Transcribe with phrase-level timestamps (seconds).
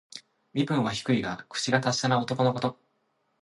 [0.53, 2.79] 身分は低いが、口が達者な男のこと。